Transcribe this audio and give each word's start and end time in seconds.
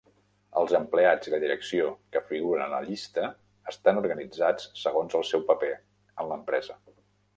Els 0.59 0.71
empleats 0.77 1.29
i 1.29 1.33
la 1.33 1.39
direcció 1.43 1.91
que 2.15 2.23
figuren 2.31 2.63
a 2.75 2.79
la 2.79 2.87
llista 2.87 3.27
estan 3.75 4.01
organitzats 4.03 4.67
segons 4.85 5.17
el 5.21 5.27
seu 5.33 5.45
paper 5.53 5.71
en 5.79 6.31
l'empresa. 6.33 6.79